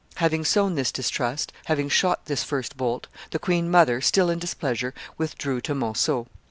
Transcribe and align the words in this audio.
Having 0.15 0.45
sown 0.45 0.73
this 0.73 0.91
distrust, 0.91 1.53
having 1.65 1.87
shot 1.87 2.25
this 2.25 2.43
first 2.43 2.75
bolt, 2.75 3.05
the 3.29 3.37
queen 3.37 3.69
mother, 3.69 4.01
still 4.01 4.31
in 4.31 4.39
displeasure, 4.39 4.95
withdrew 5.19 5.61
to 5.61 5.75
Monceaux. 5.75 6.25